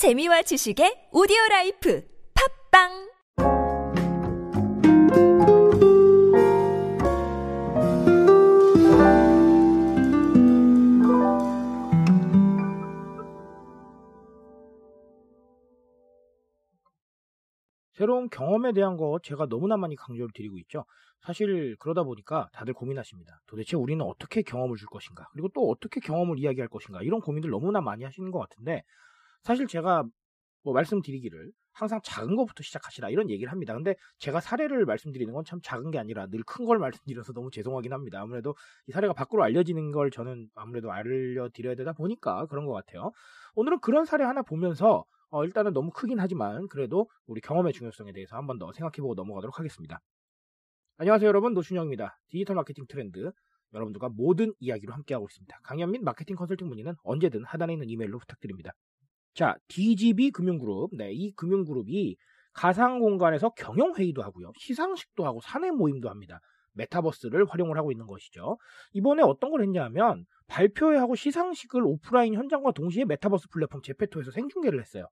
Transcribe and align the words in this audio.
재미와 0.00 0.40
지식의 0.40 1.10
오디오 1.12 1.36
life 1.50 2.02
팟빵 2.72 2.88
새로운 17.92 18.30
경험에 18.30 18.72
대한 18.72 18.96
거 18.96 19.18
제가 19.22 19.48
너무나 19.50 19.76
많이 19.76 19.96
강조를 19.96 20.30
드리고 20.32 20.56
있죠. 20.60 20.86
사실 21.20 21.76
그러다 21.78 22.04
보니까 22.04 22.48
다들 22.54 22.72
고민하십니다. 22.72 23.42
도대체 23.46 23.76
우리는 23.76 24.02
어떻게 24.02 24.40
경험을 24.40 24.78
줄 24.78 24.88
것인가? 24.88 25.28
그리고 25.32 25.50
또 25.52 25.68
어떻게 25.68 26.00
경험을 26.00 26.38
이야기할 26.38 26.68
것인가? 26.68 27.02
이런 27.02 27.20
고민들 27.20 27.50
너무나 27.50 27.82
많이 27.82 28.04
하시는 28.04 28.30
것 28.30 28.38
같은데 28.38 28.82
사실 29.42 29.66
제가 29.66 30.04
뭐 30.62 30.74
말씀드리기를 30.74 31.52
항상 31.72 32.00
작은 32.04 32.36
것부터 32.36 32.62
시작하시라 32.62 33.08
이런 33.10 33.30
얘기를 33.30 33.50
합니다. 33.50 33.72
근데 33.74 33.94
제가 34.18 34.40
사례를 34.40 34.84
말씀드리는 34.84 35.32
건 35.32 35.44
참 35.44 35.60
작은 35.62 35.90
게 35.90 35.98
아니라 35.98 36.26
늘 36.26 36.42
큰 36.44 36.66
걸 36.66 36.78
말씀드려서 37.24 37.32
너무 37.32 37.50
죄송하긴 37.50 37.92
합니다. 37.92 38.20
아무래도 38.20 38.54
이 38.86 38.92
사례가 38.92 39.14
밖으로 39.14 39.42
알려지는 39.44 39.92
걸 39.92 40.10
저는 40.10 40.48
아무래도 40.54 40.92
알려드려야 40.92 41.74
되다 41.76 41.92
보니까 41.94 42.46
그런 42.46 42.66
것 42.66 42.72
같아요. 42.74 43.12
오늘은 43.54 43.80
그런 43.80 44.04
사례 44.04 44.24
하나 44.24 44.42
보면서 44.42 45.04
어, 45.30 45.44
일단은 45.44 45.72
너무 45.72 45.90
크긴 45.90 46.18
하지만 46.20 46.66
그래도 46.68 47.08
우리 47.26 47.40
경험의 47.40 47.72
중요성에 47.72 48.12
대해서 48.12 48.36
한 48.36 48.46
번 48.46 48.58
더 48.58 48.72
생각해보고 48.72 49.14
넘어가도록 49.14 49.58
하겠습니다. 49.58 50.00
안녕하세요 50.98 51.28
여러분 51.28 51.54
노준영입니다. 51.54 52.18
디지털 52.28 52.56
마케팅 52.56 52.84
트렌드 52.88 53.30
여러분들과 53.72 54.08
모든 54.10 54.52
이야기로 54.58 54.92
함께하고 54.92 55.26
있습니다. 55.30 55.60
강연 55.62 55.92
및 55.92 56.02
마케팅 56.02 56.36
컨설팅 56.36 56.68
문의는 56.68 56.94
언제든 57.04 57.44
하단에 57.44 57.72
있는 57.74 57.88
이메일로 57.88 58.18
부탁드립니다. 58.18 58.72
자, 59.34 59.56
DGB 59.68 60.30
금융그룹. 60.30 60.90
네, 60.96 61.12
이 61.12 61.32
금융그룹이 61.32 62.16
가상 62.52 62.98
공간에서 62.98 63.50
경영 63.50 63.94
회의도 63.94 64.22
하고요. 64.22 64.52
시상식도 64.58 65.24
하고 65.24 65.40
사내 65.40 65.70
모임도 65.70 66.08
합니다. 66.08 66.40
메타버스를 66.72 67.46
활용을 67.46 67.76
하고 67.76 67.90
있는 67.92 68.06
것이죠. 68.06 68.58
이번에 68.92 69.22
어떤 69.22 69.50
걸 69.50 69.62
했냐면 69.62 70.24
발표회하고 70.46 71.14
시상식을 71.14 71.82
오프라인 71.84 72.34
현장과 72.34 72.72
동시에 72.72 73.04
메타버스 73.04 73.48
플랫폼 73.50 73.82
제페토에서 73.82 74.30
생중계를 74.30 74.80
했어요. 74.80 75.06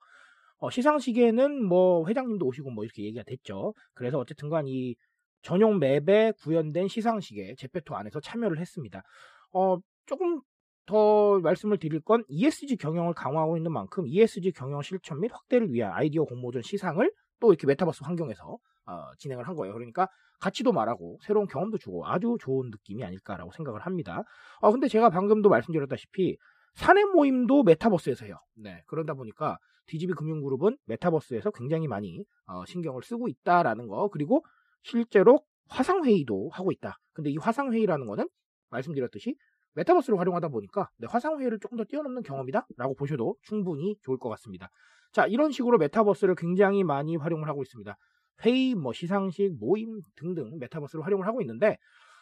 어, 0.59 0.71
시상식에는 0.71 1.65
뭐 1.65 2.07
회장님도 2.09 2.45
오시고 2.45 2.71
뭐 2.71 2.85
이렇게 2.85 3.05
얘기가 3.05 3.23
됐죠. 3.25 3.75
그래서 3.95 4.19
어쨌든간 4.19 4.67
이 4.67 4.97
전용 5.43 5.79
맵에 5.79 6.33
구현된 6.43 6.89
시상식에 6.89 7.55
제페토 7.57 7.95
안에서 7.95 8.21
참여를 8.21 8.59
했습니다. 8.59 9.03
어, 9.53 9.79
조금 10.07 10.41
더 10.89 11.39
말씀을 11.41 11.79
드릴 11.79 12.01
건 12.01 12.25
ESG 12.29 12.77
경영을 12.77 13.13
강화하고 13.13 13.59
있는 13.59 13.71
만큼 13.73 14.07
ESG 14.07 14.53
경영 14.53 14.81
실천 14.81 15.21
및 15.21 15.31
확대를 15.31 15.71
위한 15.71 15.93
아이디어 15.93 16.25
공모전 16.25 16.63
시상을 16.63 17.13
또 17.41 17.53
이렇게 17.53 17.67
메타버스 17.67 18.05
환경에서 18.05 18.57
어, 18.87 19.11
진행을 19.19 19.47
한 19.47 19.55
거예요. 19.55 19.75
그러니까 19.75 20.09
가치도 20.41 20.73
말하고 20.73 21.19
새로운 21.23 21.47
경험도 21.47 21.77
주고 21.77 22.07
아주 22.07 22.39
좋은 22.41 22.71
느낌이 22.71 23.05
아닐까라고 23.05 23.53
생각을 23.53 23.81
합니다. 23.81 24.25
어, 24.61 24.73
근데 24.73 24.89
제가 24.89 25.11
방금도 25.11 25.51
말씀드렸다시피 25.51 26.39
사내 26.73 27.05
모임도 27.05 27.65
메타버스에서 27.65 28.25
해요. 28.25 28.39
네, 28.57 28.83
그러다 28.87 29.13
보니까 29.13 29.59
DGB 29.89 30.15
금융그룹은 30.15 30.79
메타버스에서 30.87 31.51
굉장히 31.51 31.87
많이 31.87 32.25
어, 32.47 32.65
신경을 32.65 33.03
쓰고 33.03 33.29
있다라는 33.29 33.89
거 33.89 34.09
그리고 34.09 34.43
실제로 34.83 35.43
화상회의도 35.69 36.49
하고 36.51 36.73
있다. 36.73 36.97
근데 37.13 37.29
이 37.29 37.37
화상회의라는 37.37 38.07
거는 38.07 38.27
말씀드렸듯이 38.71 39.37
메타버스를 39.75 40.19
활용하다 40.19 40.49
보니까 40.49 40.91
네, 40.99 41.07
화상회의를 41.09 41.59
조금 41.61 41.77
더 41.79 41.85
뛰어넘는 41.85 42.23
경험이다 42.23 42.67
라고 42.77 42.95
보셔도 42.95 43.37
충분히 43.43 43.97
좋을 44.03 44.19
것 44.19 44.29
같습니다. 44.31 44.71
자, 45.13 45.27
이런 45.27 45.51
식으로 45.51 45.79
메타버스를 45.79 46.35
굉장히 46.35 46.85
많이 46.85 47.17
활용을 47.17 47.49
하고 47.49 47.63
있습니다. 47.63 47.97
회의, 48.45 48.75
뭐 48.75 48.93
시상식, 48.93 49.59
모임 49.59 50.01
등등 50.17 50.59
메타버스를 50.59 51.05
활용을 51.05 51.27
하고 51.27 51.41
있는데 51.41 51.79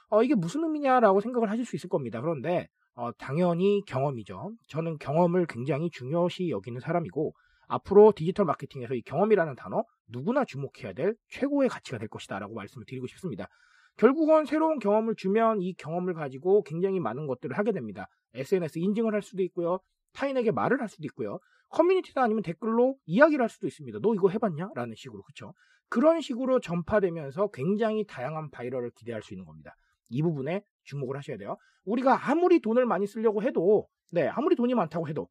어, 0.09 0.23
이게 0.23 0.35
무슨 0.35 0.63
의미냐라고 0.65 1.21
생각을 1.21 1.51
하실 1.51 1.65
수 1.65 1.77
있을 1.77 1.89
겁니다. 1.89 2.21
그런데 2.21 2.69
어, 2.95 3.13
당연히 3.19 3.83
경험이죠. 3.87 4.53
저는 4.69 4.99
경험을 4.99 5.47
굉장히 5.47 5.91
중요시 5.91 6.49
여기는 6.51 6.81
사람이고 6.81 7.35
앞으로 7.69 8.13
디지털 8.15 8.47
마케팅에서 8.47 8.95
이 8.95 9.03
경험이라는 9.03 9.57
단어 9.57 9.85
누구나 10.09 10.45
주목해야 10.45 10.93
될 10.95 11.17
최고의 11.29 11.69
가치가 11.69 11.99
될 11.99 12.09
것이다라고 12.09 12.55
말씀을 12.55 12.87
드리고 12.87 13.07
싶습니다. 13.09 13.49
결국은 13.97 14.45
새로운 14.45 14.79
경험을 14.79 15.15
주면 15.17 15.63
이 15.63 15.75
경험을 15.75 16.15
가지고 16.15 16.63
굉장히 16.63 17.01
많은 17.01 17.27
것들을 17.27 17.57
하게 17.57 17.73
됩니다. 17.73 18.09
SNS 18.35 18.79
인증을 18.79 19.15
할 19.15 19.23
수도 19.23 19.43
있고요. 19.43 19.81
타인에게 20.13 20.51
말을 20.51 20.81
할 20.81 20.89
수도 20.89 21.05
있고요. 21.07 21.39
커뮤니티나 21.71 22.23
아니면 22.23 22.43
댓글로 22.43 22.97
이야기를 23.07 23.43
할 23.43 23.49
수도 23.49 23.67
있습니다. 23.67 23.99
너 24.01 24.15
이거 24.15 24.29
해봤냐? 24.29 24.71
라는 24.75 24.95
식으로. 24.95 25.23
그쵸? 25.23 25.53
그런 25.89 26.21
식으로 26.21 26.61
전파되면서 26.61 27.49
굉장히 27.53 28.05
다양한 28.07 28.51
바이럴을 28.51 28.91
기대할 28.91 29.23
수 29.23 29.35
있는 29.35 29.45
겁니다. 29.45 29.75
이 30.09 30.23
부분에 30.23 30.63
주목을 30.85 31.17
하셔야 31.17 31.37
돼요. 31.37 31.57
우리가 31.85 32.31
아무리 32.31 32.61
돈을 32.61 32.87
많이 32.87 33.07
쓰려고 33.07 33.43
해도, 33.43 33.89
네, 34.11 34.29
아무리 34.29 34.57
돈이 34.57 34.75
많다고 34.75 35.09
해도, 35.09 35.29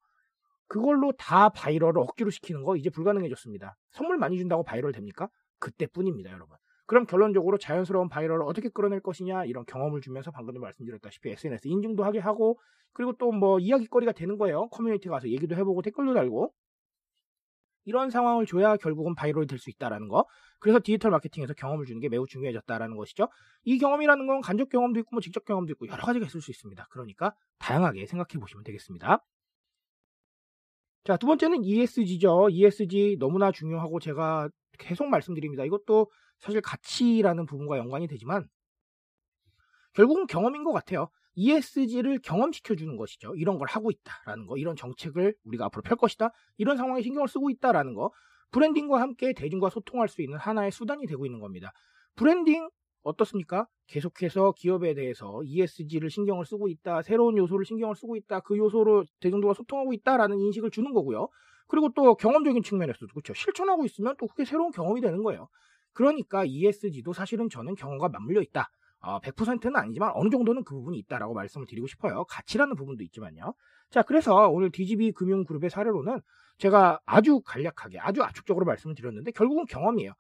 그걸로 0.68 1.12
다 1.14 1.50
viral을 1.50 2.00
억지로 2.00 2.30
시키는 2.30 2.64
거 2.64 2.76
이제 2.76 2.90
불가능해졌습니다. 2.90 3.76
선물 3.92 4.18
많이 4.18 4.38
준다고 4.38 4.64
바이럴 4.64 4.92
됩니까? 4.92 5.30
그때뿐입니다, 5.59 6.32
여러분. 6.32 6.58
그럼 6.88 7.06
결론적으로 7.06 7.57
자연스러운 7.57 8.09
viral을 8.09 8.44
어떻게 8.46 8.69
끌어낼 8.69 9.00
것이냐 9.01 9.46
이런 9.46 9.66
경험을 9.66 10.01
주면서 10.01 10.31
방금도 10.31 10.59
말씀드렸다시피 10.62 11.29
SNS 11.31 11.68
인증도 11.68 12.03
하게 12.03 12.19
하고 12.19 12.59
그리고 12.94 13.13
또 13.13 13.31
뭐 13.31 13.59
이야기거리가 13.59 14.12
되는 14.13 14.38
거예요. 14.38 14.68
커뮤니티 14.69 15.09
가서 15.09 15.29
얘기도 15.29 15.56
해보고 15.56 15.81
댓글도 15.81 16.13
달고 16.13 16.53
이런 17.85 18.09
상황을 18.09 18.46
줘야 18.46 18.78
결국은 18.78 19.13
viral이 19.16 19.48
될 19.47 19.59
수 19.59 19.69
있다라는 19.69 20.07
거. 20.07 20.25
그래서 20.59 20.79
디지털 20.84 21.12
마케팅에서 21.12 21.53
경험을 21.53 21.85
주는 21.85 22.00
게 22.01 22.09
매우 22.09 22.25
중요해졌다라는 22.28 22.96
것이죠. 22.97 23.28
이 23.63 23.78
경험이라는 23.78 24.25
건 24.28 24.41
간접 24.41 24.69
경험도 24.69 25.00
있고 25.02 25.09
뭐 25.13 25.22
직접 25.22 25.46
경험도 25.46 25.72
있고 25.73 25.88
여러 25.88 26.03
가지가 26.03 26.25
있을 26.25 26.41
수 26.41 26.52
있습니다. 26.52 26.88
그러니까 26.91 27.34
다양하게 27.59 28.06
생각해 28.07 28.40
보시면 28.40 28.63
되겠습니다. 28.63 29.23
자, 31.03 31.17
두 31.17 31.28
번째는 31.28 31.63
ESG죠. 31.63 32.50
ESG 32.50 33.17
너무나 33.19 33.52
중요하고 33.52 34.00
제가 34.00 34.50
계속 34.79 35.07
말씀드립니다. 35.07 35.63
이것도 35.63 36.09
사실 36.40 36.62
가치라는 36.62 37.46
부분과 37.46 37.78
연관이 37.78 38.07
되지만 38.07 38.47
결국은 39.94 40.28
경험인 40.28 40.63
것 40.63 40.73
같아요. 40.73 41.09
ESG를 41.35 42.19
경험시켜주는 42.19 42.96
것이죠. 42.97 43.35
이런 43.35 43.57
걸 43.57 43.68
하고 43.69 43.91
있다라는 43.91 44.47
거, 44.47 44.57
이런 44.57 44.75
정책을 44.75 45.35
우리가 45.44 45.66
앞으로 45.66 45.81
펼 45.81 45.97
것이다. 45.97 46.31
이런 46.57 46.78
상황에 46.78 47.01
신경을 47.01 47.28
쓰고 47.28 47.50
있다라는 47.50 47.94
거, 47.94 48.12
branding과 48.52 49.02
함께 49.01 49.34
대중과 49.34 49.69
소통할 49.69 50.07
수 50.07 50.22
있는 50.22 50.38
하나의 50.38 50.72
수단이 50.72 51.06
되고 51.07 51.25
있는 51.25 51.40
겁니다. 51.40 51.72
브랜딩 52.16 52.69
어떻습니까? 53.03 53.67
계속해서 53.88 54.53
기업에 54.53 54.94
대해서 54.94 55.41
ESG를 55.44 56.09
신경을 56.09 56.46
쓰고 56.46 56.69
있다, 56.69 57.02
새로운 57.03 57.38
요소를 57.38 57.66
신경을 57.66 57.96
쓰고 57.96 58.16
있다, 58.16 58.40
그 58.40 58.57
요소로 58.57 59.03
대중들과 59.19 59.53
소통하고 59.53 59.94
있다라는 59.94 60.40
인식을 60.40 60.72
주는 60.72 60.94
거고요. 60.94 61.28
그리고 61.67 61.90
또 61.96 62.16
경험적인 62.16 62.63
측면에서도 62.63 63.07
그렇죠. 63.07 63.34
실천하고 63.34 63.85
있으면 63.85 64.16
또 64.19 64.28
그게 64.28 64.46
새로운 64.46 64.72
경험이 64.72 65.02
되는 65.02 65.22
거예요. 65.22 65.50
그러니까 65.96 66.46
ESG도 66.46 67.14
사실은 67.14 67.50
저는 67.50 67.74
경험과 67.74 68.10
맞물려 68.10 68.42
있다. 68.42 68.70
어, 69.00 69.20
100%는 69.22 69.76
아니지만 69.76 70.12
어느 70.14 70.30
정도는 70.30 70.64
그 70.64 70.76
부분이 70.76 70.98
있다라고 71.00 71.34
말씀을 71.34 71.66
드리고 71.68 71.88
싶어요. 71.88 72.26
가치라는 72.26 72.76
부분도 72.76 73.04
있지만요. 73.04 73.54
자, 73.90 74.02
그래서 74.04 74.50
오늘 74.50 74.72
DGB 74.72 75.12
금융그룹의 75.14 75.70
사례로는 75.70 76.22
제가 76.58 77.00
아주 77.06 77.42
간략하게, 77.42 78.00
아주 78.00 78.24
압축적으로 78.24 78.66
말씀을 78.66 78.96
드렸는데 78.96 79.32
결국은 79.32 79.66
경험이에요. 79.66 80.14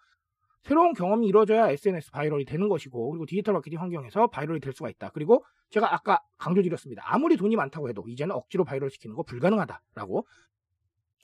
새로운 0.63 0.93
경험이 0.93 1.27
이루어져야 1.27 1.69
SNS 1.69 2.11
viral이 2.11 2.45
되는 2.45 2.67
것이고 2.69 3.11
그리고 3.11 3.25
디지털 3.27 3.53
마케팅 3.53 3.79
환경에서 3.79 4.27
viral이 4.27 4.59
될 4.59 4.73
수가 4.73 4.89
있다. 4.89 5.09
그리고 5.13 5.45
제가 5.69 5.93
아까 5.93 6.19
강조드렸습니다. 6.37 7.03
아무리 7.05 7.37
돈이 7.37 7.55
많다고 7.55 7.87
해도 7.87 8.03
이제는 8.07 8.33
억지로 8.35 8.63
바이럴 8.63 8.89
시키는 8.89 9.15
거 9.15 9.23
불가능하다라고 9.23 10.25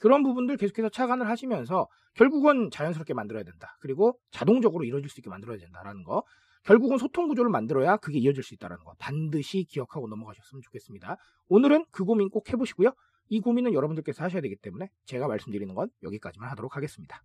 그런 0.02 0.24
부분들 0.24 0.58
계속해서 0.58 0.90
착안을 0.90 1.30
하시면서 1.30 1.88
결국은 2.16 2.72
자연스럽게 2.72 3.14
만들어야 3.14 3.44
된다. 3.44 3.78
그리고 3.80 4.20
자동적으로 4.32 4.84
이루어질 4.84 5.10
수 5.10 5.20
있게 5.20 5.30
만들어야 5.30 5.58
된다라는 5.60 6.04
거. 6.04 6.24
결국은 6.64 6.98
소통 6.98 7.28
구조를 7.28 7.52
만들어야 7.52 7.98
그게 7.98 8.18
이어질 8.18 8.44
수 8.44 8.56
있다는 8.56 8.78
거. 8.78 8.96
반드시 8.98 9.64
기억하고 9.64 10.08
넘어가셨으면 10.08 10.64
좋겠습니다. 10.64 11.18
오늘은 11.50 11.86
그 11.92 12.04
고민 12.04 12.30
꼭 12.30 12.52
해보시고요. 12.52 12.94
이 13.30 13.40
고민은 13.42 13.74
여러분들께서 13.74 14.24
하셔야 14.24 14.42
되기 14.42 14.56
때문에 14.56 14.90
제가 15.06 15.28
말씀드리는 15.28 15.74
건 15.76 15.90
여기까지만 16.02 16.50
하도록 16.50 16.76
하겠습니다. 16.76 17.24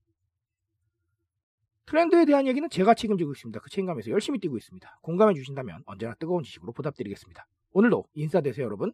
트렌드에 1.87 2.27
대한 2.27 2.47
얘기는 2.47 2.69
제가 2.69 2.93
책임지고 2.93 3.33
있습니다. 3.33 3.59
그 3.61 3.71
책임감에서 3.71 4.11
열심히 4.11 4.39
뛰고 4.39 4.59
있습니다. 4.59 4.99
공감해 5.01 5.33
주신다면 5.35 5.83
언제나 5.87 6.15
뜨거운 6.15 6.43
지식으로 6.43 6.73
보답드리겠습니다. 6.73 7.47
오늘도 7.73 8.05
인사되세요, 8.13 8.67
여러분. 8.67 8.93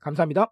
감사합니다. 0.00 0.50